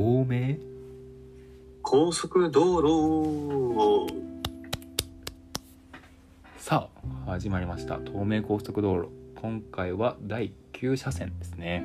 [0.00, 0.56] 透明
[1.82, 4.06] 高速道路。
[6.56, 6.88] さ
[7.26, 7.98] あ始まりました。
[7.98, 9.10] 東名高速道路。
[9.36, 11.84] 今回は第9車線ですね。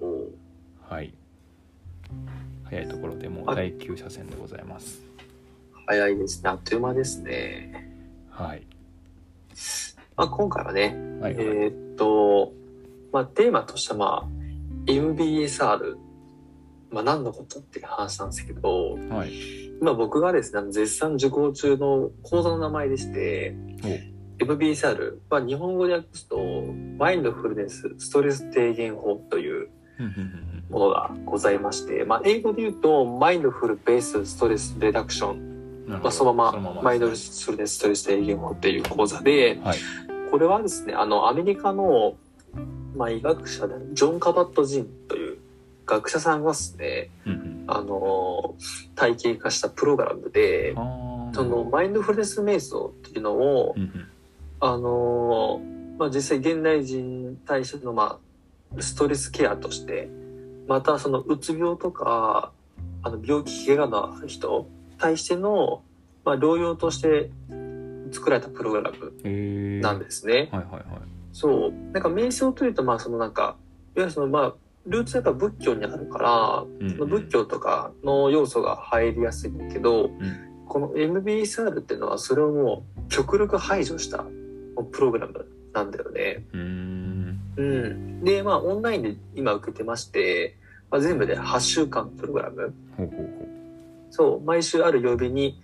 [0.00, 0.30] お
[0.88, 1.12] はい。
[2.64, 5.02] 早いところでもうあ第9車線でございます。
[5.86, 6.48] 早いですね。
[6.48, 7.92] あっという間ですね。
[8.30, 8.62] はい。
[10.16, 12.54] まあ、今回はね、はい、えーっと、
[13.12, 14.26] まあ、テーマとしては、まあ、
[14.86, 16.05] MBSR、
[16.90, 19.32] まあ、何のことっていう話なんですけど、はい。
[19.80, 23.54] 今僕がですね、絶賛受講中の講座の名前でして、
[24.38, 26.38] MBSR、まあ、日本語で訳すと、
[26.98, 29.68] マインドフルネスストレス低減法という
[30.70, 35.56] ものがございまして、まあ、英語で言うと、マインドフルベースストレスレダクション。
[35.86, 39.78] まあ、そのままマインドフルネスストレス低減法っていう講座で、はい。
[40.30, 42.16] これはですね、あの、アメリカの、
[42.96, 45.15] まあ、医学者でジョン・カバット・ジンという
[45.86, 47.64] 学者さんがですね、うんうん。
[47.68, 48.54] あの、
[48.94, 50.74] 体系化したプログラムで、
[51.32, 54.08] その、マインドフルネス瞑想っていうのをう、んうん。
[54.60, 55.60] あの、
[55.98, 58.18] まあ、実際現代人に対しての、ま
[58.76, 60.08] あ、ストレスケアとして、
[60.66, 62.52] またその、うつ病とか、
[63.02, 65.82] あの、病気、怪我のある人に対しての、
[66.24, 67.30] まあ、療養として
[68.10, 70.48] 作られたプログラムなんですね。
[70.50, 70.82] はいはいはい。
[71.32, 71.72] そう。
[71.92, 73.56] なんか瞑想というと、まあそのなんか、いわ
[73.98, 74.54] ゆるそのまあ、
[74.86, 80.10] ルーツはやっぱ仏教にあるから、うんうん仏教とかの要素が入りやすいんだけど、ん
[80.66, 84.24] この MBSR っていうのはそれをもう極力排除した
[84.92, 86.44] プログラムなんだよね。
[86.52, 88.24] うーんうん。
[88.24, 90.56] で、まあオンラインで今受けてまして、
[90.90, 92.74] まあ、全部で8週間プログラム。
[92.96, 93.46] ほうほうほ
[94.10, 95.60] そう、毎週ある曜日に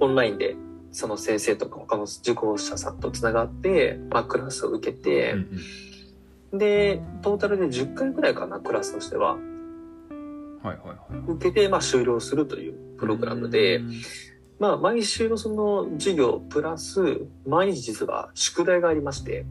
[0.00, 0.56] オンラインで
[0.92, 5.60] その先生とか他の受講者さんとつながって、まあクラスを受けて、ううん
[6.52, 9.34] で、トータルで10回ぐらいかな、クラスとしては。
[9.34, 9.50] うん
[10.62, 11.32] はいはいはい。
[11.32, 13.92] 受けて、まあ終了するというプログラムでう、ん。
[14.58, 19.46] まあ毎週のその授業プラス、毎日実は宿題がありまして、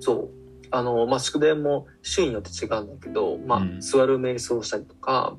[0.00, 0.30] そう。
[0.70, 3.80] あの、まあ宿題も週によって違うんだけど、まあうん。
[3.80, 5.36] 座る瞑想をしたりとか、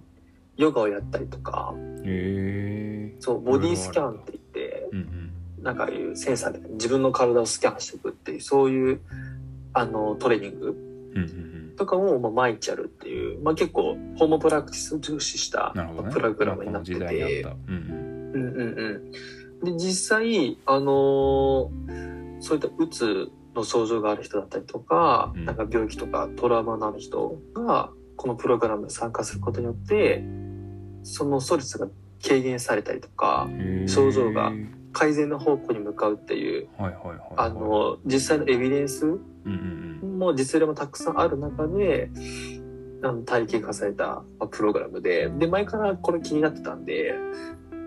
[0.57, 3.15] ヨガをやったりとか、へえ。
[3.19, 5.63] そう、ボディスキャンって言って、うんうん。
[5.63, 9.01] なんかいうセンサーで自分の体をスキャンしていくっていう、そういう、
[9.73, 10.75] あの、トレーニング。
[11.75, 15.83] とかをまあ毎日やるっていう、まあ結構ホームプラクティスを重視したね。
[16.11, 17.45] プログラムになってて。
[19.63, 22.13] で、実際、あのー
[22.43, 25.45] そういったうつの症状がある人だったりとか、うん。
[25.45, 30.23] なんか病気とかトラウマのある人が、このプログラムに参加することによって、
[31.03, 31.87] そのストレスが
[32.21, 33.47] 軽減されたりとか、
[33.87, 34.51] 症状が
[34.91, 37.27] 改善の方向に向かうっていう、はいはいはいはい。
[37.37, 40.19] あの、実際のエビデンスうんうんうん。
[40.19, 42.09] も実例もたくさんある中で、
[43.03, 47.15] あの体系化されたまあプログラムで、で、前からこれ気になってたんで、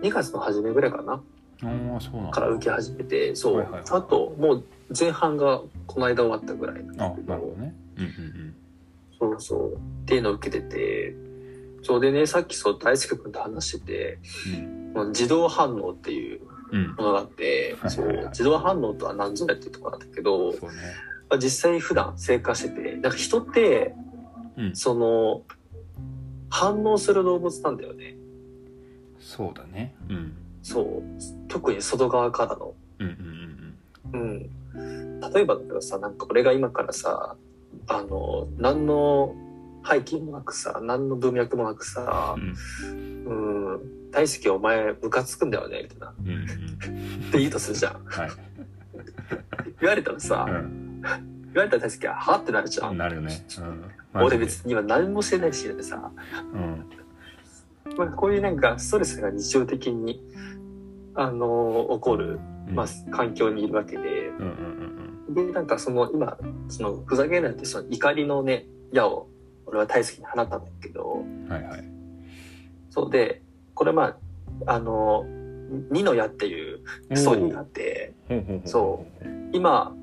[0.03, 1.21] 2月の初めぐらいかな。
[2.31, 3.67] から受け始めて、そう。
[3.89, 4.63] あと、もう
[4.97, 7.75] 前半がこの間終わったぐらいなるほどね。
[7.97, 8.53] うんうん
[9.19, 9.73] そうそう。
[9.73, 11.15] っていうのを受けてて、
[11.81, 14.19] そうでね、さっきそう大輔君と話してて、
[14.95, 15.07] うん。
[15.09, 16.41] 自動反応っていう
[16.71, 16.87] うん。
[16.95, 17.89] ものがあって、はい。
[17.89, 20.75] そう、自動反応とは何ぞやっていうところなんだけど、そうね
[21.29, 23.93] まあ、実際普段生活してて、なんか人って、
[24.57, 25.43] うんその、
[26.49, 28.15] 反応する動物なんだよね。
[29.19, 30.33] そうだねうん
[30.63, 31.01] そう。
[31.47, 32.73] 特に外側からの。
[32.99, 33.17] うんうん
[34.13, 35.19] うんうん。
[35.19, 37.35] 例えばだけどさ、なんか俺が今からさ、
[37.87, 39.35] あの、何の
[39.89, 46.07] 背景もなくさ、何の文脈もなくさう、んうん、大好きお前ムカつくんだよね、みたいな。
[46.07, 48.03] っうんうんて言うとするじゃん。
[48.05, 48.29] はい
[49.79, 50.86] 言われたらさ、うん
[51.53, 52.97] 言われたら大好きは、はってなるじゃん。
[52.97, 53.45] なるよね。
[54.13, 54.23] うん。
[54.23, 56.11] 俺別に今何もしてないし、でさ、
[56.53, 56.85] うん。
[57.97, 60.21] まあ、こういうなんかストレスが日常的に、
[61.15, 62.75] あの、起こる、うん。
[62.75, 64.97] まあ、環境にいるわけで、うんうんうん
[65.29, 66.37] で、なんかその今、
[66.69, 69.27] そのふざけないってその怒りのね、矢を
[69.65, 71.83] 俺は大好きに放ったんだけど、うんはいはい。
[72.89, 73.41] そうで、
[73.73, 74.17] これま
[74.65, 75.25] あ、あの、
[75.91, 76.79] 二の矢っていう
[77.13, 79.96] ストーリーがあって、ほうほ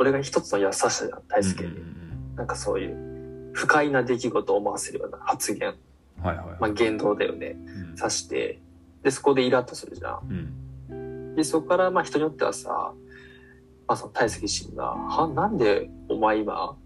[0.00, 1.66] 俺が一つの矢刺したじゃん、大好きに。
[1.66, 2.00] うんうん
[2.36, 5.74] なんかそういう不快な出来事を思わせるような発言、
[6.18, 7.96] うんはいはいまあ言動だよね、うん。
[7.96, 8.58] 刺して、
[9.02, 10.54] で、そこでイラッとするじゃん。
[10.90, 11.34] うん。
[11.34, 12.94] で、そこからまあ人によってはさ、
[13.86, 16.76] まあその大好き自身が、は、なんでお前今、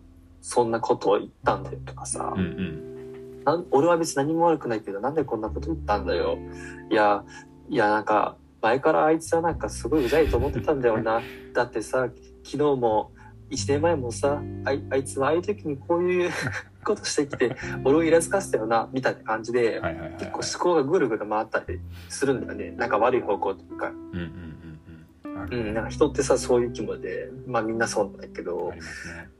[0.40, 6.38] そんなことを言ったんだよとかさ、うんうん俺は別に何も悪くないけど、なんでこんなこと言ったんだよ。
[6.90, 7.24] いや、
[7.68, 11.20] いやなんか、前からあいつはなんかすごいうざいと思ってたんだよな。
[11.52, 12.08] だってさ、
[12.42, 13.12] 昨日も
[13.50, 16.30] 1年前もさあいあいつはああいう時にこういう
[16.82, 19.82] ことしてきて俺をイラつかせたよなみたいな感じで、
[20.18, 21.78] 結構思考がぐるぐる回ったり
[22.08, 22.70] するんだよね。
[22.70, 28.72] なんか悪い方向というか、うんなんか人ってさそういう気分でまあみんなそうなんだけど。
[28.72, 28.78] ね。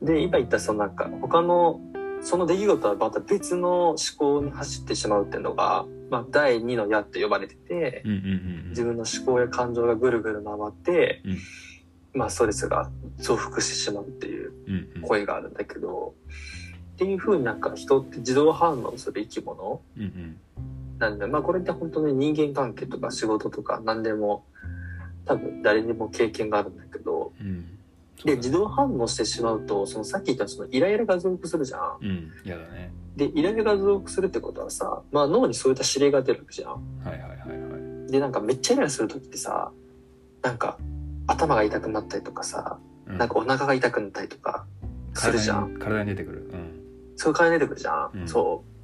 [0.02, 1.80] で今言ったそのなんか他の
[2.20, 8.28] その出来事はまた別の思考に走ってしまうっていうのが、まあ、第二の矢って呼ばれててうんうんうんう
[8.66, 8.68] ん。
[8.70, 11.38] 自分の思考や感情がぐるぐる回って、うん。
[12.14, 15.02] まあストレスが増幅してしまうっていううんうん。
[15.02, 16.14] 声があるんだけど
[16.94, 20.36] っていうふうになんか人って自動反応する生き物うんうん。
[20.98, 24.44] なんでまあこれって本当に人間関係とか仕事とか何でも
[25.24, 27.73] 多分誰にも経験があるんだけどうん
[28.24, 31.98] で自動反応してしまうとそのさっき言ったそのイライラが増幅するじゃん。
[32.00, 36.72] うん嫌だねでイライラが増幅するってことはさ、まあ、脳にそういった指令が出るわけじゃん。
[36.72, 39.70] はいはいはいはいでなんかめっちゃイライラする時ってさ
[40.42, 40.78] なんか
[41.26, 44.64] 頭が痛くなったりとかさうんなんかお腹が痛くなったりとか
[45.14, 45.74] するじゃん。
[45.74, 46.84] 体に体に出てくるうん
[47.16, 48.10] そういう感じで出てくるじゃん。
[48.14, 48.74] うんそう。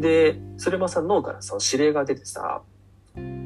[0.00, 2.62] で、それもさ、脳からさ、指令が出てさ、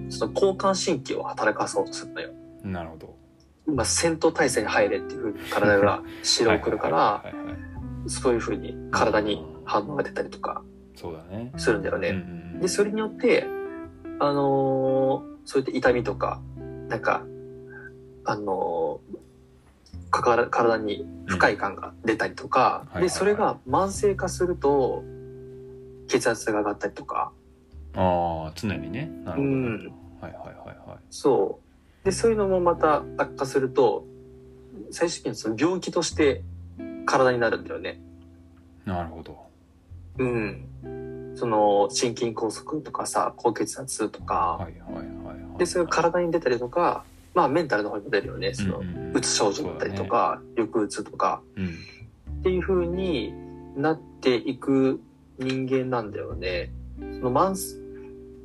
[0.09, 2.31] その交感神経を働かそうとするのよ。
[2.63, 3.17] なるほど
[3.71, 6.03] 今、戦闘態勢に入れっていうふうに体が
[6.39, 7.25] 指令を送るから、
[8.07, 10.63] そういうふうに体に反応が出たりとか
[10.97, 11.53] そうだね。
[11.57, 12.09] するんだよね。
[12.09, 12.19] うんう
[12.59, 13.47] んで、それによって、
[14.19, 16.41] あのーそういった痛みとか、
[16.89, 17.25] なんか、
[18.25, 19.19] あのー
[20.11, 25.03] かから体に不快感が出たりとか、で、それが慢性化すると、
[26.09, 27.33] 血圧が上がったりとか、
[27.95, 29.11] ああ常にね。
[29.25, 29.45] なるほどね。
[29.45, 29.93] うん。
[30.21, 30.99] はいはいはいはい。
[31.11, 31.70] そう。
[32.05, 34.07] で、そういうのもまた悪化すると、
[34.91, 36.43] 最終的にその病気として
[37.07, 38.01] 体になるんだよね。
[38.85, 39.39] なるほど。
[40.19, 41.35] うん。
[41.35, 47.05] その、心筋梗塞とかさ、高血圧とか、はいはいはいはいで、それが体に出たりとか、
[47.35, 48.55] まあメンタルの方にも出るよね。
[48.55, 49.17] その、うんうんうん。
[49.17, 51.67] うつ症状だったりとか、抑うつとか、うん。
[51.67, 53.35] っていう風に
[53.77, 55.01] なっていく
[55.39, 56.73] 人間なんだよね。
[56.99, 57.77] その慢性、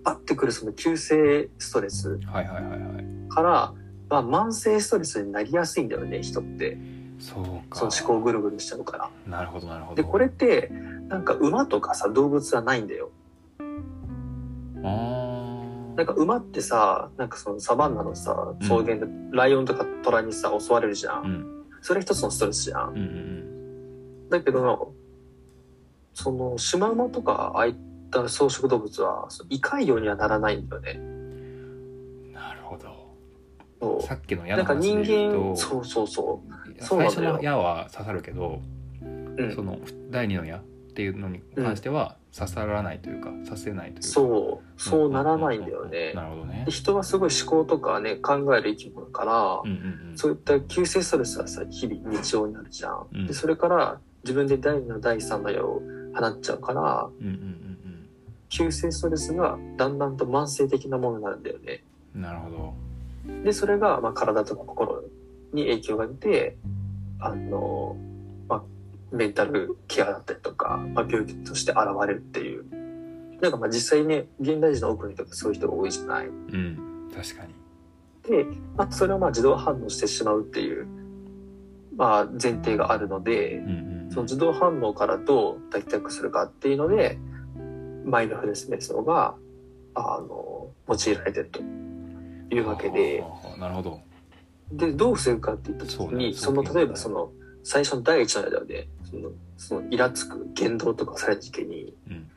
[0.03, 2.19] あってくるその急性ストレス。
[2.25, 3.73] はいはいはいはいから、
[4.09, 6.77] まあ慢性ストレスになりやすいんだよね、人って。
[7.19, 9.09] そうかその思考ぐるぐるしちゃうから。
[9.27, 10.71] なるほどなるほどで、これって、
[11.07, 13.11] なんか馬とかさ、動物はないんだよ。
[14.83, 21.15] あなんか馬ってさ、なんかそのサバンナのさ、草原でライオンとかトラにさ、襲われるじゃん。
[21.15, 22.89] あうんそれ一つのストレスじゃん。
[22.89, 24.93] うんうんだけど、
[26.15, 27.75] その、シマウマとか、ああいっ
[28.09, 30.99] た草食動物は、胃潰瘍にはならないんだよね。
[34.01, 36.42] さっきの矢の話で言う間、とそうそうそ
[36.80, 38.62] そう最初の矢は刺さるけど
[39.01, 39.06] う。
[39.06, 39.56] うん。
[39.56, 39.80] その
[40.10, 40.62] 第二の矢っ
[40.95, 44.81] ていうのに関しては刺さらないというか刺せないというかそう。
[44.81, 46.24] そうならないんだよねな。
[46.24, 53.07] るほどねで人はすごい思考とかね、考える生き物だから、うんうんうんそういった急性ストレスはさ、日々日常になるじゃん。
[53.13, 55.81] うんで、それから自分で第2の第3の矢を
[56.16, 57.62] 放っちゃうから、うんうん
[58.48, 61.83] 急性ストレスがだんだんと慢性的なものになるんだよね。
[62.13, 62.74] うんうんなるほど
[63.44, 65.04] で、それが、まあ、体とか心
[65.54, 66.57] に影響が出て、
[67.19, 67.95] あの、
[68.48, 68.63] まあ、
[69.12, 72.66] メンタルケアだったりとか、まあ、病気として現れるっていう。
[73.42, 76.27] なんかまあ実際ね、現代人の多くの人がそういう人が多いじゃない。
[76.27, 77.54] うん確かに
[78.30, 78.45] で、
[78.75, 80.88] まあ、それをまあ自動反応してしまうっていう、
[81.95, 87.17] まあ、前提があるので、うんうんその自動反応からどう脱却するかっていうので、
[88.05, 89.36] マインドフルネス瞑想が、
[89.96, 91.60] あの、用いられてると
[92.51, 93.23] いうわけで、
[93.57, 94.01] なるほど
[94.71, 97.31] で、どう防ぐかって言った時に、そその、例えばその、
[97.63, 102.27] 最初の第一の間で、その、その、イラつく言動とかされた時に、うん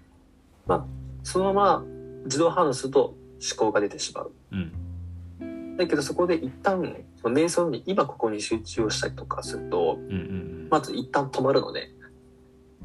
[1.22, 1.84] そのまま
[2.24, 3.16] 自動反応すると思
[3.56, 4.32] 考が出てしまう。
[4.52, 11.90] うんだけどそこで一旦、その瞑想に今ここに集中をしたりとかすると、うんうんまず一旦止まるのね。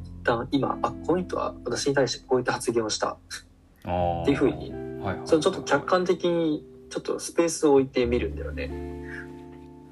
[0.06, 3.18] 一旦今、あ、この人は私に対してこういった発言をした。
[3.84, 8.70] っていうふうに、はいはいそのちょっと客観的に、ちょっとスペースを置いてみるんだよね。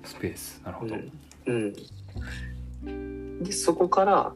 [0.04, 0.96] スペースなるほど
[1.48, 1.74] うん。
[2.86, 3.44] うん。
[3.44, 4.34] で、そこから、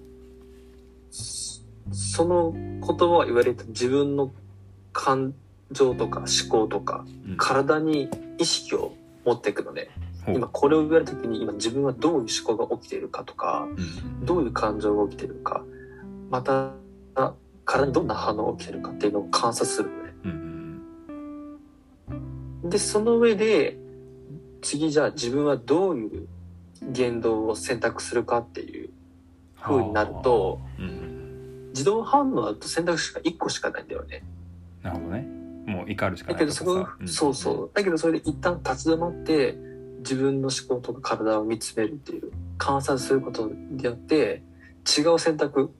[1.11, 4.31] そその言葉を言われた自分の
[4.93, 5.35] 感
[5.69, 8.93] 情とか思考とか、うん体に意識を
[9.25, 9.89] 持っていくのね。
[10.25, 15.63] ほう今これを言われた時に今自分はどういう思考が起きているかとか、うんどういう感情が起きているか、
[16.31, 16.71] また、
[17.63, 20.04] 体にどんな反応が起きているかっていうのを観察するのね。
[22.65, 23.77] うんうんで、その上で、
[24.61, 26.27] 次じゃあ自分はどういう
[26.91, 28.89] 言動を選択するかっていう
[29.61, 31.05] 風になると、うんうん
[31.75, 34.23] 自動反応だと選択肢が1個しかないんだよね。
[34.81, 35.27] なるほどね
[35.65, 37.71] もう怒るしかだないとかけどそこ、さそうそう。
[37.73, 39.57] だけどそれで一旦立ち止まって、
[39.99, 44.41] 自分の思考とか体を見つめるっていう観察することによって
[44.97, 45.73] 違う選択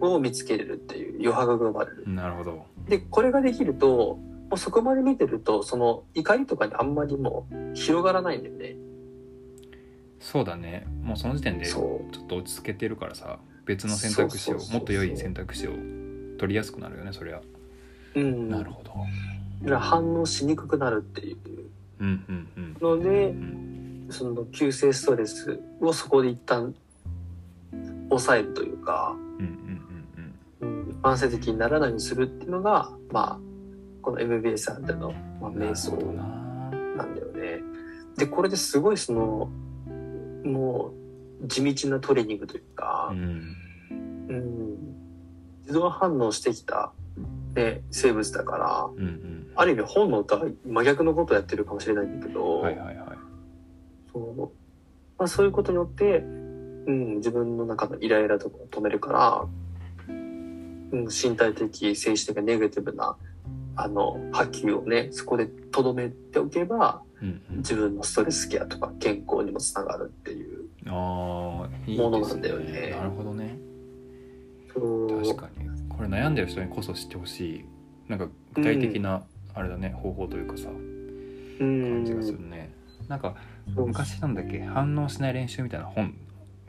[0.00, 2.04] を見つけれるっていう余白が生まれる。
[2.06, 4.18] なるほどでこれができると
[4.52, 8.76] もうそこまで見てるとその怒りとかにあんまりもう広がらないんだよね。
[10.20, 10.86] そうだね。
[11.00, 15.70] もうその時点でちょそっと落ち着けてるからさ別の選択肢をもっと良い選択肢を
[16.36, 17.40] 取りやすくなるよねそりゃ、
[18.14, 18.20] う。
[18.20, 18.50] うん。
[18.50, 18.90] なるほど。
[18.90, 21.38] だから反応しにくくなるっていう。
[22.00, 22.98] うんうんうん。
[22.98, 26.74] のでうんその急性ストレスをそこで一旦
[28.10, 29.80] 抑えるというか、うん
[30.60, 30.68] うん。
[30.68, 33.51] うん、慢性的にならないようにするっていうのがまあ
[34.02, 36.22] この MBS さんでの、まあ、瞑想な
[36.96, 37.04] な。
[37.04, 37.62] んだよね。
[38.16, 39.50] でこれですごいその
[40.44, 40.92] も
[41.42, 43.56] う地道なトレーニングというかう、ん。
[44.28, 44.76] うん、
[45.62, 46.92] 自動反応してきた、
[47.54, 49.52] ね、生物だからうんうん。
[49.54, 53.06] ある意味本能とは真逆のことをやってるかもしれないんだけど、はいはいはい。
[54.12, 54.50] そう
[55.18, 59.46] まあ、そういうことによって、うん、自分の中のイライラとかを止めるから、
[60.08, 63.16] うん、身体的精神的なネガティブな
[63.76, 67.56] あの波及をねそこでとどめておけばうんうん。
[67.58, 70.62] 自分のストレスケアとか健康にもつながるっていう。
[70.84, 72.90] ものなんだよね。
[72.90, 73.56] なるほどね。
[74.74, 75.68] 確かに。
[75.88, 77.64] これ悩んでる人にこそ知ってほしい。
[78.08, 79.22] なんか具体的な、
[79.54, 80.72] あれだね方法というかさう
[81.64, 81.82] ん。
[81.82, 82.74] 感じがするね、
[83.08, 83.36] なんか
[83.66, 86.14] 昔なんだっけ反応しない練習みたいな本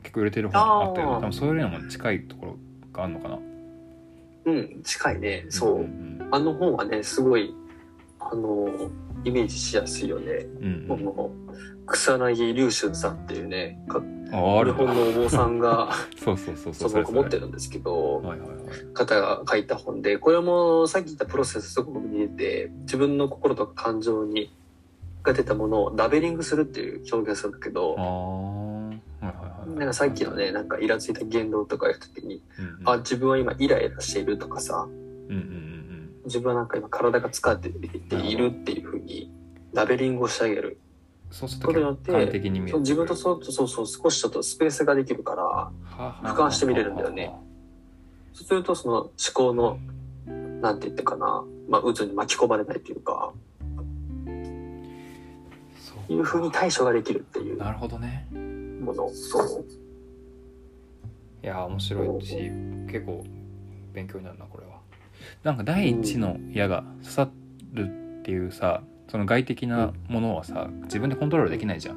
[0.02, 2.56] 結構売れてる本あったよ多分そういうのも近いところ
[2.92, 3.38] があるのかな
[4.46, 5.46] うん近いね。
[5.48, 7.54] そう、んあの本はねすごい
[8.18, 8.68] あの
[9.24, 10.88] イメージしやすいよね、うんうん。
[10.88, 11.30] この
[11.86, 18.58] 草薙龍春さんっていうねか日本のお坊さんが そうそうそうそそうそれ持ってるんですけど、はいはいはい。
[18.92, 24.52] 方が書いた本で、これもさっき言ったプロセスすごく似てて、自分の心とか感情に、
[25.22, 27.94] が出たものをラベリングするっていう表現するんだけあど、
[29.66, 32.88] なんかさっきのね、なんかイラついた言動とか言うときに、うんうん。
[32.88, 34.86] あ、自分は今イライラしているとかさ、
[35.28, 35.74] うんうんうん
[36.24, 37.68] 自分はなんか今体が疲れて
[38.16, 39.30] いるっていうふうに
[39.72, 40.78] ラベリングをしてあげる。
[41.30, 42.70] そうすることとによって客観的に見える。
[42.70, 45.70] そう自分とそうそうそう少しちょっとスペースができるから、
[46.22, 47.34] 俯瞰して見れるんだよね。
[48.32, 49.78] そうするとその思考の、
[50.62, 53.32] なんて言ってかな、まあ渦に巻き込まれないというか、
[54.26, 57.58] そういうふうに対処ができるっていう。
[57.58, 58.26] なるほどね
[58.84, 59.08] もの。
[59.08, 59.64] そう。
[61.42, 62.36] いやー面白いし
[62.90, 63.22] 結構
[63.92, 64.78] 勉強になるなこれは
[65.42, 67.28] なんか第一の矢が刺さ
[67.74, 71.96] るっていうさその外的なものはさ自分でコントロールできないじゃん、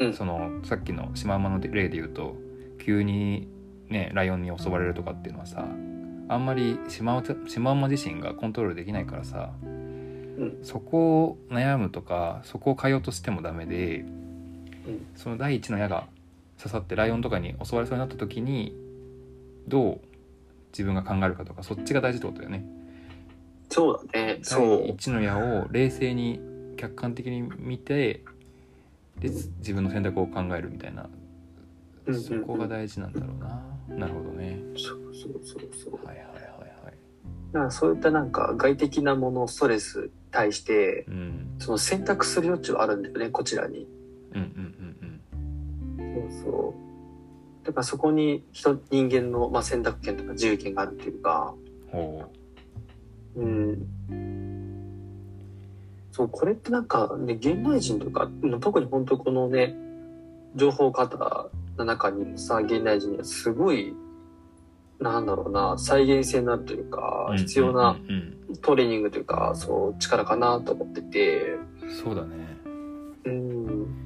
[0.00, 2.34] うんそのさっきのシマウマの例で言うと
[2.84, 3.48] 急に
[3.88, 5.64] ねライオンに襲われるとかっていうのはさ
[6.28, 14.23] あんまりシマウシマウマ自身がコントロールできないからさ、んそこを悩むとかそこを変えようとしてもダメで、ん
[15.16, 16.06] その第一の矢が
[16.58, 18.74] 刺さってライオンとかに襲われそうになった時に
[19.68, 20.00] どう
[20.72, 22.64] 自分が考えるかとかそっちが大事ってことだよね。
[23.70, 24.38] そうだね。
[24.42, 24.88] そ第う。
[24.88, 26.40] 一の矢を冷静に
[26.76, 28.24] 客観的に見て
[29.18, 31.08] で自分の選択を考えるみたいな
[32.12, 33.62] そこが大事なんだろうな。
[33.96, 34.58] なるほどね。
[34.76, 36.06] そうそうそうそう。
[36.06, 36.94] はいはいはいはい。
[37.52, 43.86] だからそういったなんか外的なもの、ストレスに対して、うんその選択する余地はあるんだよね、こちらに。
[44.34, 46.74] うんうんうんそうそ
[47.62, 47.66] う。
[47.66, 51.54] だからそこに人、人間の、まあ、選択権とか自由権があるっていうか、
[51.92, 53.86] ううん。
[56.12, 58.28] そう、これってなんかね、現代人とか、
[58.60, 59.74] 特に本当このね、
[60.54, 63.94] 情報型の中にもさ、現代人にはすごい、
[65.00, 67.36] なんだろうな、再現性のあるというか、う。
[67.36, 67.96] 必要な
[68.62, 72.56] トレーニングというか、そう、力かなと思ってて、うんそうだね。
[73.24, 73.63] うん。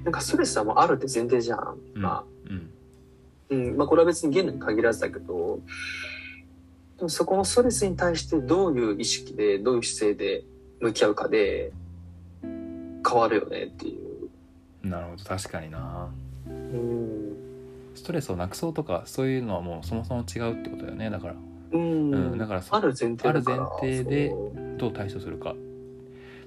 [0.08, 1.78] なんかストレスはもうあるって前提じゃん。
[1.94, 2.70] うんまあ、うん
[3.50, 3.76] うん。
[3.76, 5.60] まあこれは別に現代に限らずだけど、
[6.96, 10.44] でもそこのストレスに対してどういう意識で、どういう姿勢で
[10.80, 11.72] 向き合うかで、
[12.42, 14.88] 変わるよねっていう。
[14.88, 16.08] なるほど確かにな。
[16.46, 17.36] うん。
[17.94, 21.34] ストレスをなくそうとかそういうのはもうそもそも違うってことだよねだから
[21.72, 22.14] うん。
[22.14, 24.32] うんだからそある前提だからある前提で
[24.78, 25.54] どう対処するか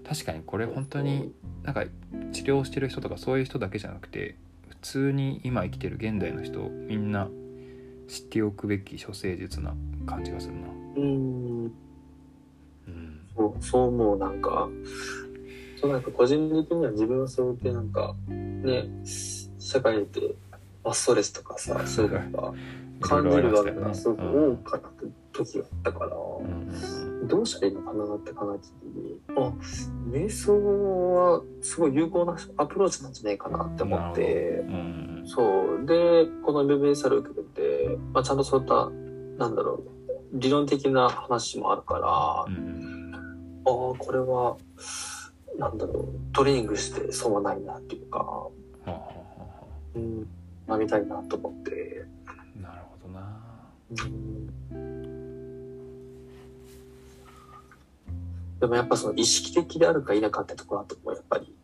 [0.08, 1.86] 確かにこれ本当になんか
[2.32, 4.36] 治療してる人とかそういう人だけじゃなくて
[4.70, 7.30] 普通に今生きてる現代の人みんな
[8.12, 9.74] 知っておくべき処世術な
[10.06, 10.68] 感じがするな。
[10.98, 11.66] うん。
[11.66, 13.28] うん。
[13.38, 14.68] そう、そう思う、なんか、
[15.78, 18.90] そうなんか個人的には自分はそうやってなんか、ね、
[19.60, 20.36] 社会で、
[20.84, 22.54] まあ、ストレスとかさ、そういうのが
[23.00, 24.90] 感じる場面がすごく多かった
[25.32, 26.16] 時があったから、
[27.28, 29.54] どうしたらいいのかなって考えた時に、あ、
[30.10, 30.54] 瞑想
[31.14, 35.24] はすごい有効なアプローチなんじゃないかなって思って、うん。
[35.26, 35.86] そう。
[35.86, 38.90] で、この MBSR を受けてて、まあ、ちゃんとそういった、
[39.38, 39.84] なんだろう、
[40.34, 43.14] 理論的な話もあるから、うん。
[43.66, 44.58] ああ、これは、
[45.58, 48.48] なんだろう、トレーニングして損はないなっていうか、
[49.94, 50.28] うん、
[50.68, 53.42] 学びたいなと思って、あなるほどな。
[53.92, 54.61] うん
[58.62, 61.56] でもやっぱその意識的であるか否かってところだと思う、やっぱり。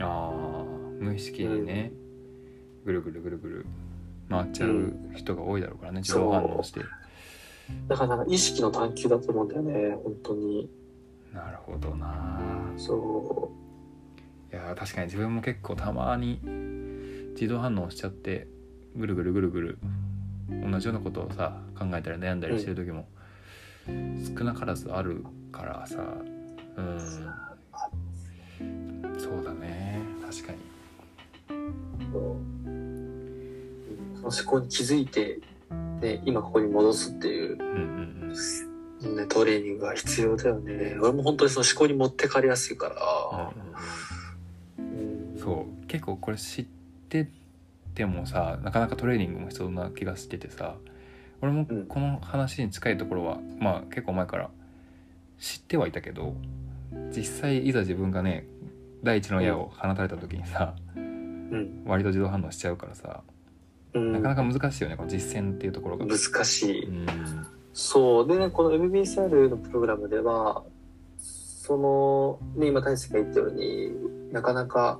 [0.00, 0.64] ああ
[0.98, 1.92] 無意識にね、
[2.84, 3.66] ぐるぐるぐるぐる
[4.28, 6.80] 回っちゃう人が多いだろうからね、自動反応して。
[7.86, 10.68] だからなんか意識の探求だと思うんだよね、本当に。
[11.32, 12.40] なるほどな。
[12.76, 13.52] そ
[14.52, 16.40] いやー確かに自分も結構たまに
[17.34, 18.48] 自動反応しちゃって
[18.96, 19.78] ぐるぐるぐるぐる
[20.68, 23.06] 同じようなことをさ考えたり悩んだりしてる時も
[24.36, 25.96] 少なからずあるからさ。
[26.76, 27.00] うん。
[29.18, 30.00] そうだね。
[30.22, 30.58] 確かに。
[32.14, 32.60] う。
[34.16, 35.40] その思考に気づいて、
[36.00, 38.30] ね、今ここに戻すっていう、うん
[39.02, 40.96] うんね、トレーニングが必要だよね。
[41.00, 43.48] 俺も本当にその思考に持ってかれやすいから。
[44.78, 45.38] うんうんうん。
[45.38, 45.86] そう。
[45.86, 46.66] 結構これ知っ
[47.08, 47.30] て
[47.94, 50.76] てもさなかなかトレーニングも必要な気がしててさ。
[51.40, 51.86] 俺もうん。
[51.86, 54.50] この話に近いところは、まあ結構前から
[55.40, 56.34] 知ってはいたけど
[57.10, 58.46] 実際いざ自分がね
[59.02, 61.82] 第一の矢を放たれた時にさ、うん。
[61.86, 63.22] 割と自動反応しちゃうからさ
[63.94, 66.06] うんなかなか難しいよねこの実践っていうところが。
[66.06, 66.84] 難しい。
[66.84, 67.06] うん
[67.72, 68.26] そう。
[68.26, 70.64] でね、この MBSR のプログラムでは、
[71.18, 74.98] その、ね、今大輔が言ったようになかなか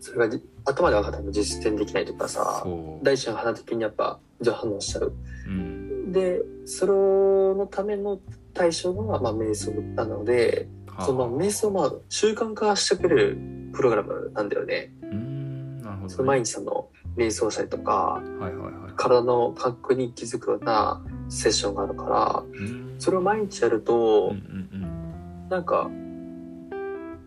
[0.00, 2.66] それがじ頭で分かっても実践できないとかさ
[3.02, 5.12] 第一の花的にやっぱ上反応しちゃう。
[5.46, 8.18] うん、でそれのための
[8.60, 11.06] 対象が、まあ、瞑想なのではあ。
[11.06, 13.38] その瞑想をまあ習慣化してくれる
[13.72, 14.92] プログラムなんだよね。
[15.02, 18.92] うんなるほど、ね、その毎日その瞑想したりとかはいはいはい。
[18.96, 22.96] 体の感覚に気づくようなセッションがあるからうん。
[22.98, 25.90] それを毎日やると、うんうんなんか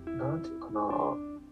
[0.05, 0.81] なんていうかな。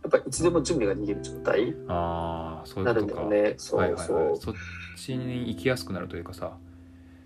[0.04, 3.56] やっぱいつでも準備ができる状態ああそういなるんだよね。
[3.58, 4.56] そう、はいはいそうはい、そっ
[4.96, 6.54] ちに行きやすくなるというかさ。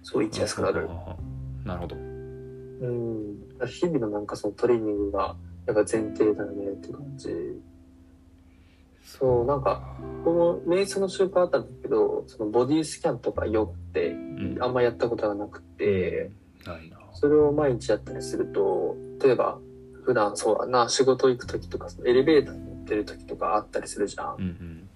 [0.04, 0.88] そう生きやすくなる。
[1.66, 2.15] なるほど
[2.82, 3.68] うん。
[3.68, 5.36] 日々のなんかそのトレーニングが
[5.66, 5.86] やっぱ前
[6.16, 7.30] 提だよねって感じ。
[9.06, 16.32] そうなんかこの瞑想の習慣あったんだけど、そのボディスキャンとかヨガってうんあんまやったことがなくて、
[16.66, 19.60] ないなそれを毎日やったりすると、例えば
[20.04, 24.36] 普段そうだな、仕事行く時とか、そのエレベーターに乗ってる時とかあったりするじゃん。
[24.38, 24.90] うんうん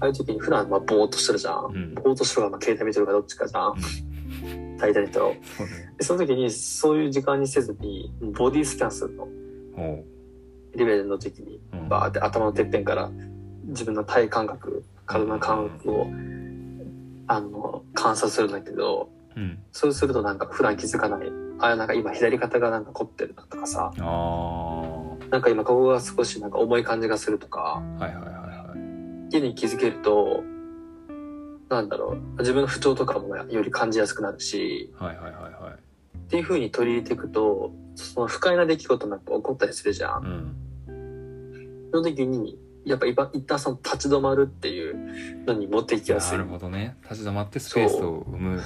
[0.00, 1.66] ああいう時に普段まあぼーっとしてるじゃん。
[1.66, 3.74] うんぼーっとしてるかまあ携帯見てるかどっちかじゃん。
[4.80, 5.34] 大体の人。
[6.00, 9.28] その時にそういう時間にせずに、ボディスキャンするの。
[10.74, 11.60] レベーターの時に。
[11.72, 13.10] うんバーって頭のてっぺんから
[13.64, 16.06] 自分の体感覚、体の感覚を、
[17.26, 21.28] あの、観察するんだけど、うんそうするとなんか普段気づかない。
[21.58, 28.40] あ、なんか今左肩がなんか凝ってるなとかさ、なんか今ここが少しなんか重い感じがするとか、いはいはいはい
[29.26, 30.42] っていうのに気づけると、
[31.70, 35.72] なんだろう、自分の不調とかもより感じやすくなるし、はいはいはいはい。
[36.18, 40.24] っていう風に取り入れていくと、その不快な出来事なんか起こったりするじゃん。
[40.88, 41.90] うん。
[41.92, 46.30] その時に、やっぱ一一旦その立ち止まるっていうのに持っていきやす。
[46.30, 46.96] ないるほどね。
[47.08, 48.60] 立ち止まってスペースを生む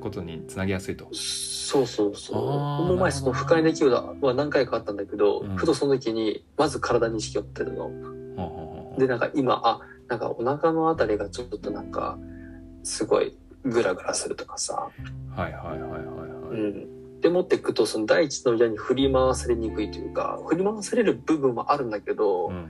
[0.00, 1.08] ことにつなげやすいと。
[1.12, 2.36] そうそうそう。
[2.36, 5.56] この前その不快な出来事は何回かあったんだけど、うん。
[5.56, 7.82] ふとその時に、まず体に意識を持ってるの。
[7.82, 9.80] ほうほうほうで、なんか今、あ、
[10.14, 12.16] なんかお腹のあたりがちょっとなんか、
[12.84, 14.88] すごいグラグラするとかさ。
[15.34, 17.20] はいはいはいはいはいうん。
[17.20, 22.68] で持っていくと、その第一の矢に振り回されにくいというか、振り回される部分もあるんだけど、うん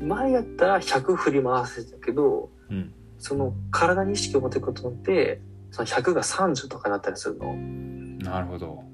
[0.00, 5.40] 前やったら100振り回せてたけど、うんその体に意識を持っていくことによって、
[5.72, 7.52] その100が30とかになったりするの。
[8.30, 8.84] なるほど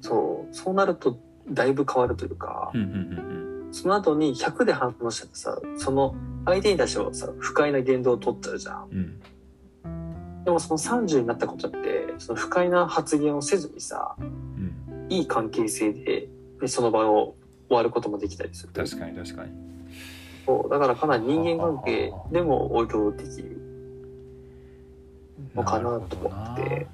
[0.00, 0.54] そう。
[0.54, 1.16] そうなると、
[1.48, 3.38] だいぶ変わるというか、うんうんうん
[3.70, 6.14] その後に100で反応してさ、その
[6.48, 8.88] 相手に対してはさ、不快な言動を取っちゃうじゃん。
[8.90, 10.44] うん。
[10.44, 15.06] でもその30になったことって、その不快な発言をせずにさ、うん。
[15.10, 16.28] いい関係性で、
[16.60, 17.36] でその場を
[17.68, 18.72] 終わることもできたりする。
[18.72, 19.52] 確かに確かに。
[20.46, 23.60] そうだからかなり人間関係でも応用できる。
[25.54, 26.86] のかなと思って。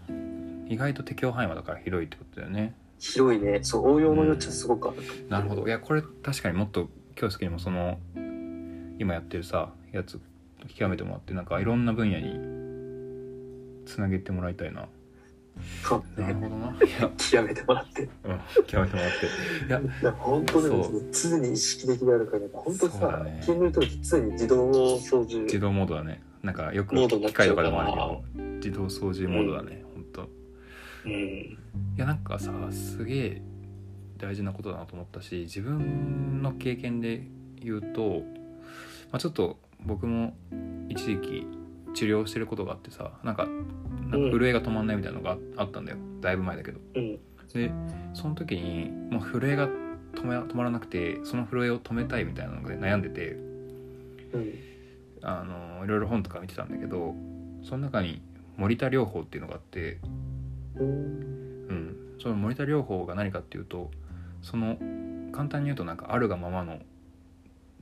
[0.67, 2.75] 意外と適用範囲はだから広いってことだよね。
[2.99, 3.61] 広いね。
[3.63, 5.31] そう、応用の余地はすごくあるう。
[5.31, 5.67] なるほど。
[5.67, 7.99] いやこれ確かにもっと京介にもその
[8.99, 10.21] 今やってるさやつ
[10.69, 14.89] 極めてもらってなんかいろんな分野につなげてもらいたいな。
[15.83, 16.27] そうね。
[16.27, 16.75] なるほどな。
[17.31, 18.03] 極めてもらって。
[18.03, 18.09] うん
[18.67, 20.03] 極めてもらって。
[20.03, 21.11] いや本当にそう。
[21.13, 25.41] 常に意識的であるから、本当さね、勤務時常に自動操縦。
[25.41, 26.23] 自動モードだね。
[26.43, 28.25] なんかよく機械とかでもあるけど
[28.57, 30.05] 自動操縦モードだね、ほん。
[30.05, 30.29] と
[31.07, 31.13] うん。
[31.13, 31.59] い
[31.97, 33.43] やなんかさすげえ
[34.19, 37.27] 大事なことだなと思ったし自分の経験で
[37.61, 38.23] 言うと、
[39.15, 40.35] まあ、ちょっと僕も
[40.89, 41.47] 一時期
[41.95, 43.47] 治療してることがあってさなんか
[44.11, 47.21] なんか震えが止まんないみたいなのがあったんだよだいぶ前だけどうん。
[47.53, 47.71] で
[48.13, 53.37] その時にもう震えが止め止まらなくてその震えを止めたいみたいなので悩んでて
[54.33, 54.55] うん。
[55.23, 57.15] あのいろいろ本とか見てたんだけど
[57.63, 58.21] その中に
[58.57, 60.01] 森田療法っていうのがあって
[60.75, 60.87] うん。
[60.87, 63.93] うん、その森田療法が何かっていうと
[64.43, 64.77] その
[65.31, 66.81] 簡単に言うとなんかあるがままの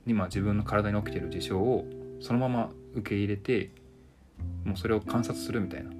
[0.05, 1.85] 今自分の体に起きてる事象を
[2.19, 3.71] そのまま受け入れて
[4.65, 5.91] もうそれを観察するみたいな。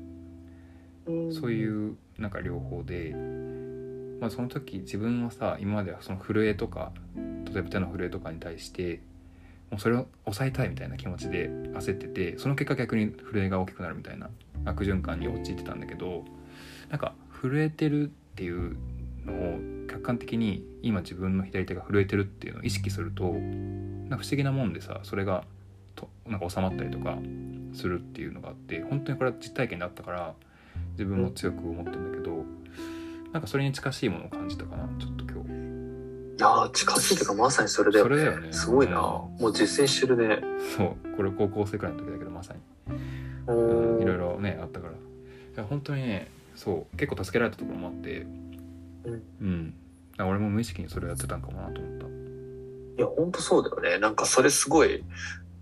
[1.06, 3.13] そういうなんか療法で、
[4.22, 9.02] まあ、その時自分はさ今まではその震えとか例えば手の震えとかに対して
[9.70, 14.30] もうそれを抑えたいみたいな気持ちで焦っててその結果逆に震えが大きくなるみたいな
[14.66, 16.24] 悪循環に陥ってたんだけど
[16.89, 18.78] なんか震えてるっていう
[19.26, 25.44] のを客観的に今自分の左手が震えてるっていうのを意識するとなんか不思議なもんでさそれが
[25.96, 27.18] となんか収まったりとか
[27.74, 30.34] するっていうのがあって本当にこれは実体験であったから
[30.94, 32.44] 自分も強く思ってるんだけど
[33.32, 35.50] なんかそれに近しいものを感じたかなちょっと今日。
[36.36, 38.10] いやー近しいというかまさにそれだよね。
[38.10, 38.54] それだよね。
[38.54, 38.98] すごいな。
[38.98, 39.02] うん。
[39.02, 40.44] もう実践してるね。
[40.76, 41.16] そう。
[41.16, 42.60] これ高校生くらいの時だけどまさに、
[43.48, 44.94] ううんんいろいろねあったから。
[44.94, 44.96] い
[45.56, 46.98] や本当にねそう。
[46.98, 48.26] 結構助けられたところもあって
[49.42, 49.74] うん
[50.20, 52.08] 俺も無意識にそれをやってたんかもなと思った
[52.98, 54.00] いや、ほんとそうだよね。
[54.00, 55.04] なんかそれすごい。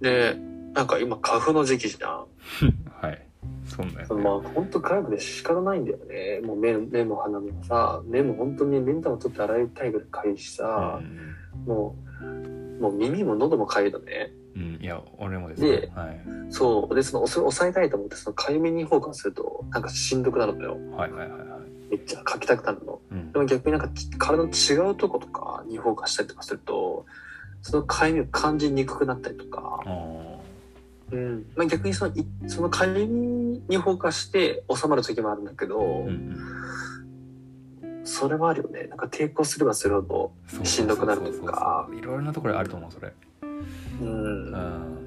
[0.01, 0.35] で、
[0.73, 2.25] なんか今花粉の時期じゃん。
[2.91, 3.27] はい
[3.65, 6.41] そんなやつ、まあ本当外部で仕方ないんだよね。
[6.43, 10.99] もう目目も鼻もさ、目も本当に目ん玉取って洗いたいぐらいかゆいしさ、
[11.65, 14.33] もう、もう耳も喉もかゆいのね。
[14.55, 16.95] うん、うん、いや俺もですではい、そう。
[16.95, 20.77] で、その、そ抑えたいと思って、そのかゆみにフォーカスすると、なんかしんどくなるのよ。
[20.97, 21.60] はいはいはいはい
[21.91, 22.99] めっちゃ書きたくなるの。
[23.11, 27.05] うんでも逆になんかち体の違うとことかにフォーカスしたりとかすると、
[27.61, 29.83] そのかゆみを感じにくくなったりとか
[31.11, 31.45] うん。
[31.55, 36.37] まあ、逆にその、いそのかゆみにフォーカスして収まる時もあるんだけど、うんうん
[38.03, 38.87] それはあるよね。
[38.87, 43.13] なんか抵抗すればするほど、しんどくなるというかいろいろなところであると思うそれ
[44.01, 44.53] うん。
[44.53, 45.01] うん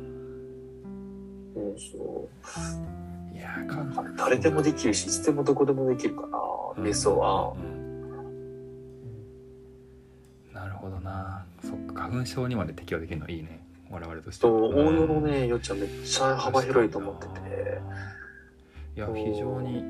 [1.55, 2.29] そうそ
[3.01, 3.04] う。
[3.45, 3.53] いや
[4.17, 6.39] 誰でもできるし、いつでもどこでもできるかな、
[6.83, 7.53] 瞑想は。
[7.53, 8.11] うん。
[10.55, 11.45] なるほどな。
[11.63, 13.63] そっか花粉症にまで適用できるのいいね。
[13.91, 15.25] 我々としてと、応用のうん。
[15.27, 17.81] ね、よっちゃんめっちゃ幅広いと思ってて。
[18.97, 19.85] いや非常に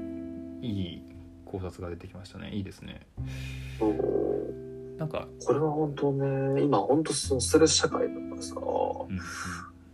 [0.63, 1.03] いい
[1.45, 2.51] 考察が出てきましたね。
[2.51, 3.07] いいですね。
[4.99, 9.21] なんか、これは本当ね、今本当そのストレス社会だからさ、うん。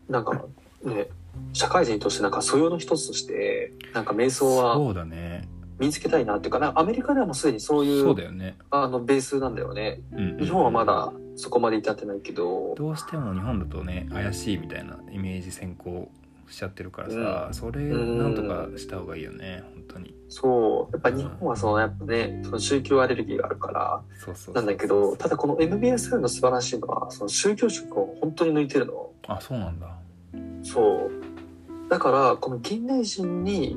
[0.08, 0.44] なんか
[0.84, 1.08] ね、
[1.52, 5.48] 社会人としてなんか素養の一つとして、なんか瞑想はそうだね。
[5.78, 10.00] 身につけたいなっていうかな、アメリカではもうすでにそういうそうだよね、あのベースなんだよね。
[10.12, 16.10] うん日本はまだそこまで至ってないけど、どうしても日本だとね怪しいみたいなイメージ先行
[16.50, 20.14] しちゃってるからさ、それなんとかした方がいいよね本当に。
[20.28, 29.12] そう、やっぱ日本はそのやっぱね、その宗教アレルギーがあるからそうそうそうなんだけど、ただこの MBSL の素晴らしいのは、その宗教色を本当に抜いてるの。
[29.28, 29.88] あそうなんだ。
[30.62, 31.19] そう。
[31.90, 33.76] だから、この現代人に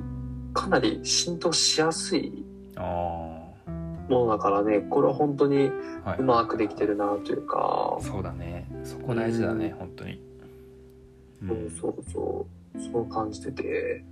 [0.54, 2.46] かなり浸透しやすい
[2.76, 3.40] あ
[4.08, 5.72] ものだからね、これは本当に
[6.20, 8.68] うまくできてるなというか、そうだね。
[8.84, 9.78] そこ大事だね、うん。
[9.78, 10.22] 本当に、
[11.42, 14.06] うそうんそうそう、そう感じてて、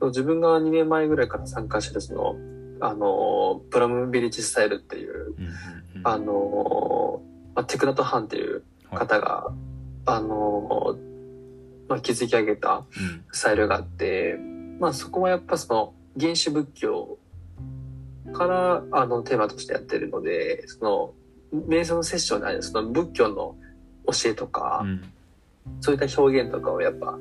[0.00, 2.36] 自分が2年前ぐらいから参加してるその、
[2.80, 5.50] あの、プラムビリッジスタイルっていう、うんうん
[5.96, 6.02] うん。
[6.04, 7.22] あの、
[7.56, 9.52] まあ、テクナトハンっていう方が、
[10.06, 10.96] あの、
[11.92, 13.24] まあ、築き上げたうん。
[13.32, 14.38] スタイルがあって、
[14.80, 17.18] まあそこはやっぱその原始仏教
[18.32, 21.14] からあのテーマとしてやってるので、そ
[21.54, 23.56] の瞑想のセッションにあるその仏教の
[24.06, 25.12] 教えとか、うん。
[25.80, 27.18] そういった表現とかをやっぱ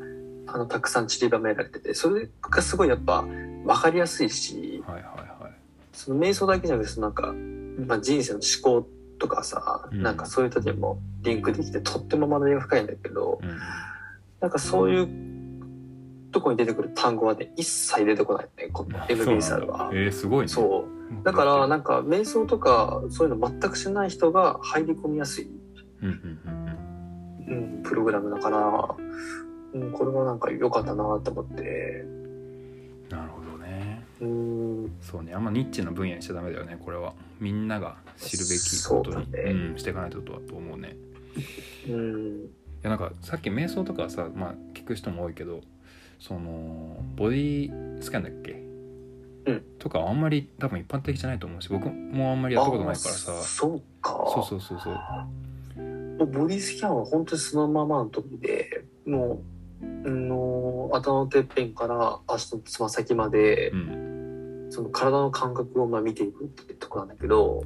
[0.48, 5.04] あのたくさん散りばめられてて、それがすごいやっぱ分かりやすいし、はいはい
[5.44, 5.54] はい。
[5.92, 7.34] その瞑想だけじゃなくて、そのなんか、
[7.88, 8.88] まあ、人生の思考
[9.20, 10.02] とかさ、うん。
[10.02, 13.60] なんかそういう時にもリンクできてとっても学びが深いんだけど、うん
[14.42, 19.42] なんかそういうとこに出てくる単語はね、一切出てこないね、このあ MB そうなんだ。
[19.42, 19.90] さんは。
[19.94, 20.48] えー、すごいね。
[20.48, 20.88] そ
[21.22, 21.24] う。
[21.24, 25.48] だから、なんか、瞑想とか、そういうの全くしない人が入り込みやすい、
[26.02, 28.96] うんプログラムだから、
[29.74, 31.62] うん、これはなんか良かったなと思って、
[32.06, 32.22] うん
[33.12, 34.06] なるほどね。
[34.22, 34.92] うん。
[35.02, 35.34] そうね。
[35.34, 37.14] あんまニッチな分野にしちゃダメだよねこれは。
[37.40, 39.26] みんなが知るべきことに。
[39.26, 39.52] そうだね。
[39.52, 40.96] うん、していかないととはと思うね。
[41.90, 42.46] うん。
[42.46, 45.62] いやなんかさっき瞑想とかはさまあ聞く人も多いけど
[46.20, 48.64] そのボディスキャンだっけ、
[49.46, 49.64] うん。
[49.80, 53.32] とかあんまり多分一般的じゃないと思うし僕もあんまりやったことないからさ。
[53.40, 54.12] あそうか。
[54.34, 56.26] そうそうそうそう。
[56.28, 59.42] ボディスキャンは本当にそのままの時でも
[59.82, 64.68] う、うんの頭のてっぺんから足のつま先までう、ん。
[64.70, 67.66] その体の感覚をまあ見ていくってとこなんだけど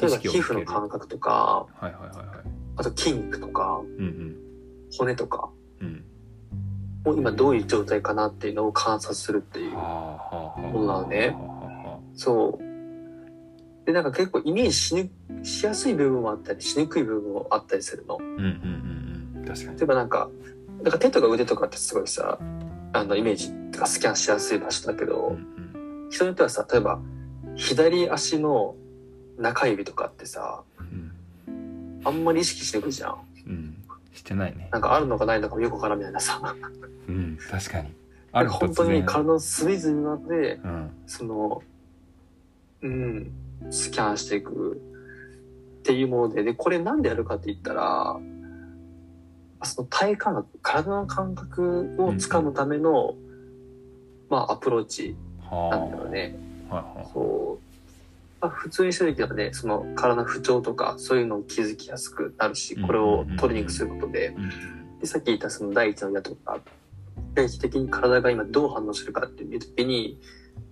[0.00, 4.36] 例えば皮膚の感覚とかはいはいはいはいあと筋肉とかうん
[4.98, 6.04] 骨とかうん。
[7.04, 9.70] を今どういう状態かなっていうのを観察するっていう。
[9.70, 11.36] うんはあはあはあそうなのね
[12.14, 13.86] そう。
[13.86, 15.10] でなんか結構イメージし,、に
[15.44, 18.18] しやすい部分もあったりしにくい部分もあったりするの。
[18.20, 19.44] あうんうんうんうん。
[19.44, 19.78] 確かに。
[19.78, 20.30] 例えばなんか
[20.82, 22.38] なんか手とか腕とかってすごいさ
[22.92, 26.10] あのイメージとかスキャンしやすい場所だけど、うんうん。
[26.10, 27.00] 人によってはさ例えば
[27.56, 28.76] 左足の
[29.38, 30.71] 中指とかってさうん
[32.04, 33.16] あんまり意識しにくいじゃん。
[33.46, 33.76] うん。
[34.14, 34.68] してないね。
[34.72, 36.40] なんかあるのかないのかもよくわからんみたいなさ。
[37.08, 37.92] うん確かに。
[38.32, 40.90] なんか本当に体の隅々までうん。
[41.06, 41.62] その
[42.82, 43.32] うん
[43.70, 44.80] スキャンしていく
[45.80, 48.18] っていうものででこれなんでやるかって言ったら
[49.64, 53.14] その体感覚体の感覚をつかむための、
[54.28, 56.36] まあアプローチはあなんだよね。
[56.68, 57.10] はいはい。
[57.12, 57.71] そう。
[58.42, 64.40] まあ、普通にしてる時はね、その体の不調とかそういうのを気づきやすくなるし、これをトレーニングすることで、う
[64.96, 64.98] ん。
[64.98, 66.58] でさっき言ったその第一の矢とか、
[67.36, 70.18] 定期的に体が今どう反応するかっていう時に、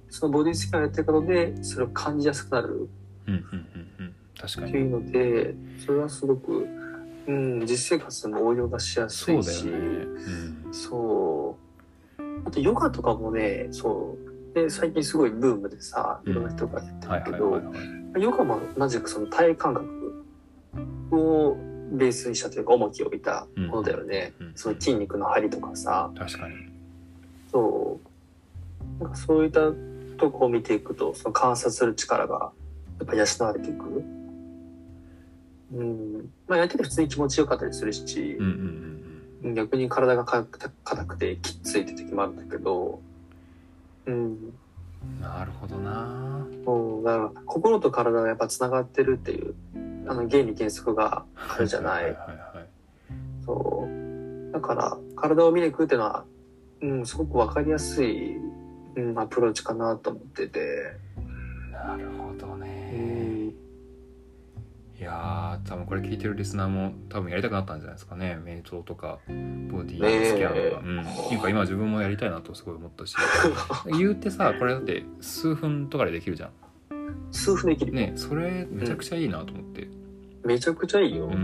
[0.08, 2.88] そのボディスキャンをやってることで、それを感じやすくなる。
[3.28, 4.14] うんうんうんうん。
[4.36, 4.68] 確かに。
[4.68, 5.54] っていうので、
[5.86, 6.66] それはすごく、
[7.28, 9.88] うん、実生活でも応用がしやすいし、だよね。
[10.66, 10.74] うん。
[10.74, 11.56] そ
[12.18, 12.22] う。
[12.44, 14.29] あとヨガとかもね、そう。
[14.54, 17.62] で、最近すごいブームでさ、いろんな人がやってはいるけど、
[18.18, 20.24] ヨガも同じくその体感覚
[21.12, 21.56] を
[21.92, 24.32] ベースにしたというか重きを置いたものだよね。
[24.40, 24.52] うん。
[24.54, 26.54] その筋肉の張りとかさ、確かに。
[27.50, 28.00] そ
[29.00, 29.02] う。
[29.02, 29.60] なんかそういった
[30.18, 32.52] とこを見ていくと、その観察する力が
[32.98, 34.04] やっぱ養われていく。
[35.74, 36.30] うん。
[36.48, 38.54] まあやってて普通に気持ちよかったりするしうん、うんう
[38.86, 40.44] ん逆に体が硬
[41.06, 43.00] くてきっついて時もあるんだけど、
[44.06, 44.14] うん。
[44.14, 44.54] うん
[45.18, 49.54] なるほどなそうだから心と体がやっぱつながってるっていう
[50.06, 52.04] あの原理原則があるじゃない。
[52.04, 52.70] はいはいはい
[53.44, 54.52] そう。
[54.52, 56.24] だから、体を見に行くっていうのは、
[56.82, 58.36] うん、すごくわかりやすい、
[58.96, 60.96] うん、アプローチかなと思ってて。
[61.72, 63.29] なるほどうねん。
[65.00, 68.38] いやー多分これ聞いてるリスナーも多分やりたくなったんじゃないですかね。
[68.44, 69.32] 瞑想とかボ
[69.82, 71.06] ディスキャンとか、うん、なん
[71.40, 73.16] か今自分もやりたいなとすごい思ったし。
[73.98, 76.50] 言うてさこれだって数分とかでできるじゃ
[77.30, 77.92] 数分できる。
[77.92, 79.88] んねそれめちゃくちゃいいなと思って。
[80.44, 81.28] めちゃくちゃいいよ。
[81.28, 81.30] う。
[81.30, 81.34] ん、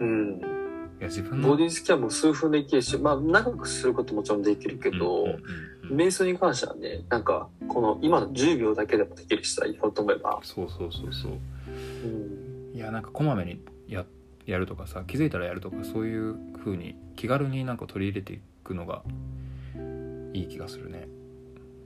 [0.00, 0.51] うん。
[1.02, 5.42] いや自分のボディスキャンも数分できるし、まあ、長くすることもちろんできるけど、うんうんうんうん
[5.90, 10.40] 瞑想に関してはね、なんか、この今の10秒だけでもできるしさ、やろうと思えば。
[10.42, 11.32] そうそうそうそう
[12.04, 12.74] うん。
[12.74, 14.06] いやなんかこまめにや
[14.46, 19.02] やるとかさ気づいたらやるとかそういう風に気軽になんか取り入れていくのが
[20.32, 21.08] いい気がするね。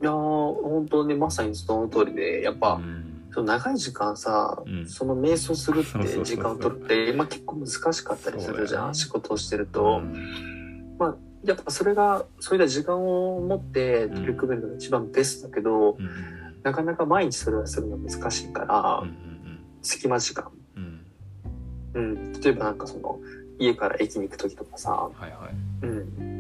[0.03, 4.89] いやー、本当にまさにその通りで、やっぱ、うんその長い時間さ、うん。
[4.89, 8.95] その瞑想するって時間を取るって、まあ結構難しかったりするじゃん、ね。
[8.95, 9.99] 仕事をしてると。
[9.99, 10.15] うん。
[11.45, 16.09] やっぱそれが、そういった時間を持って取り組めるのが一番ベストだけど、うん。
[16.63, 19.27] なかなか毎日それをするのは難しいから、うんうん
[19.83, 20.51] 隙間時間。
[20.75, 21.01] うん
[21.95, 22.03] うん。
[22.03, 22.41] うん。
[22.41, 23.21] 例えばなんかその、
[23.59, 25.87] 家から駅に行く時とかさ、はいはい。
[25.87, 26.36] うん。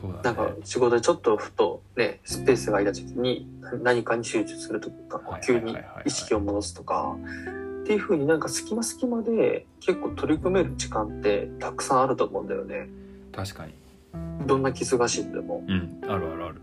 [0.00, 0.52] そうだなんかね。
[0.64, 3.46] 仕事でちょっとふとね、スペースが空いた時に
[3.82, 7.16] 何かに集中するとかはい、急に意識を戻すとか、
[7.82, 12.88] っていう風になんか隙間隙間で結構取り組める時間ってたくさんあると思うんだよね。
[13.32, 13.74] 確かに。
[14.46, 15.64] どんな気忙しいんでも。
[15.66, 16.60] うんあるあるある。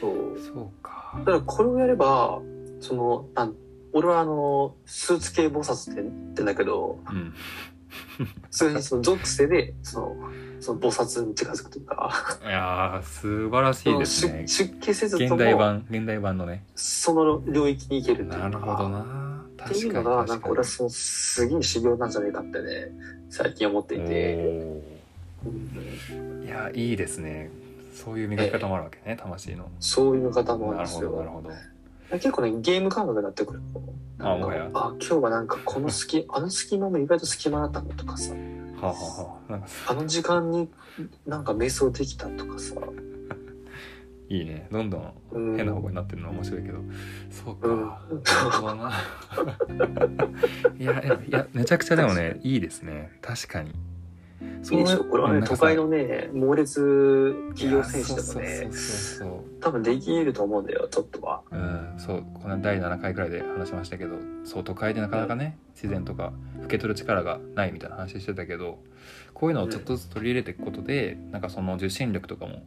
[0.00, 0.38] そう。
[0.40, 1.24] そうかだ。
[1.24, 2.40] からこれをやれば、
[2.80, 3.54] その、なん
[3.92, 7.32] 俺はあの、スーツ系菩薩って言ってんだけど、うん
[8.50, 10.16] それにその属性で、その、
[10.60, 12.10] その菩薩に近づくというか、
[12.44, 14.48] いやー素晴らしいですね出。
[14.64, 16.64] 出家せずと現代も、版現代版のね。
[16.74, 19.44] その領域に行けるっていうなるほどか、な。
[19.66, 20.64] っていうのが、なん確か俺は。
[20.64, 22.92] その、すげえ修行なんじゃないかってね、
[23.30, 24.82] 最近思っていて、
[25.44, 27.50] おうんーいやいいですね。
[27.94, 29.68] そういう磨き方もあるわけね、魂の。
[29.80, 31.32] そういう方もあるんですなるほどなるよ。
[31.42, 31.54] ほど。
[32.18, 33.82] 結構ね、ゲーム感覚になってくると。
[34.18, 38.34] ああ、今日はなんかこの隙、あの隙間も意外と隙間だったのとかさ、
[38.80, 40.68] はあ、はあはあ、なんかあの時間に
[41.26, 42.74] なんか瞑想できたとかさ、
[44.28, 44.68] いいね。
[44.70, 45.54] どんどうん。
[45.54, 46.78] ん変な方向になってるのは面白いけど。
[47.30, 47.76] そうか、うん。
[50.82, 53.18] いやいやめちゃくちゃでもねいいですね。
[53.22, 53.72] 確かに
[54.40, 54.44] い
[54.74, 55.04] いでしょ？
[55.04, 61.42] これはね、都会のね、猛烈企業選手でもねそう、そうそうそう多分できると思うんだよ、ちょっとは。
[61.50, 68.78] うん、そうこの第7回くらいで話しましたけどそう都会でなかなかね自然とか受け取る力がないみたいな話してたけど
[69.34, 72.62] こういうのをちょっとずつ取り入れていくことで、なんかその受信力とかも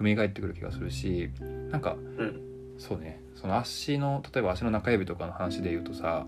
[0.00, 1.30] 蘇ってくる気がするし
[1.70, 2.40] なんか、うん
[2.78, 6.26] そうねその足の例えば足の中指とかの話で言うとさ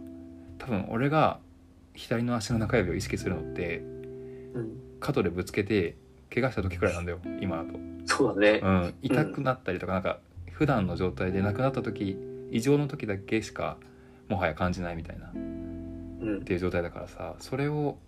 [0.58, 1.38] 多分俺が
[1.94, 3.93] 左の足の中指を意識するのってうん。
[5.00, 5.96] 角でぶつけて
[6.32, 7.78] 怪我した時くらいなんだよ今だと。
[8.06, 8.68] そうだねう。
[8.68, 10.18] ん、痛くなったりとかなんか
[10.52, 12.16] 普段の状態で亡くなった時
[12.50, 13.76] 異常の時だけしか
[14.28, 15.36] もはや感じないみたいなっう
[16.36, 16.42] ん。
[16.44, 17.98] ていう状態だからさそれを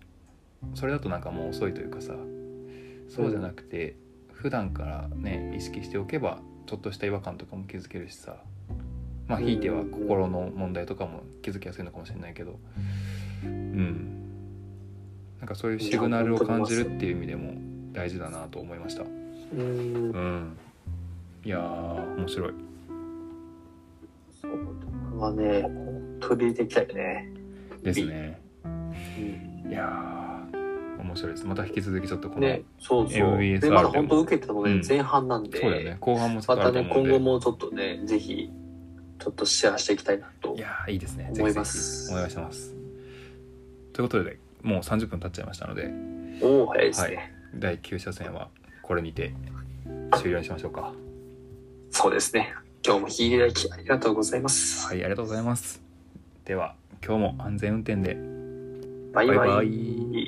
[0.73, 2.13] それだとなんかもう遅いというかさ
[3.09, 3.95] そうじゃなくて、
[4.33, 8.37] 普段からね意識しておけばちょっとした違和感とかも気づけるしさ
[9.27, 12.59] まあひいては心の問題とかも気づきやすいのかもしれないけど
[13.43, 14.16] うん
[15.39, 17.53] なんかそういうシグナルを感じるっていう意味でも
[17.93, 19.03] 大事だなと思いました。
[19.03, 20.19] うんう。
[20.19, 20.57] ん。
[21.43, 22.53] いやー、面白い。
[24.41, 24.57] そうこ
[25.15, 25.61] れはね、
[26.19, 27.29] 取り入れていきたいよね。
[27.83, 28.39] ですね。
[28.65, 31.45] うんいやー、面白いです。
[31.45, 33.37] また引き続きちょっとこの、ね、そうそう。
[33.39, 35.97] で、まだ本当受けてたのでうん前半なんで、そうだよね。
[35.99, 36.89] 後半もまたね。
[36.91, 38.49] 今後もちょっとね、ぜひ、
[39.19, 40.59] ちょっとシェアしていきたいなとい。
[40.59, 41.31] やー、いいですね。
[41.35, 42.75] 思いまぜすひぜひお願いします。
[43.93, 45.89] ということで、もう30分経っちゃいましたので、
[46.41, 47.33] おお早いですね。
[47.55, 48.49] 第9車線は
[48.81, 49.33] これにて
[50.17, 50.93] 終了にしましょうか。
[51.89, 52.53] そうですね。
[52.85, 54.85] 今日も聞いていただきありがとうございます。
[54.87, 55.81] はい、ありがとうございます。
[56.43, 58.17] では、今日も安全運転で。
[59.13, 59.37] バイバイ。
[59.37, 60.26] バイバイ